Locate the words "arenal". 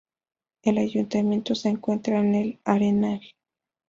2.65-3.21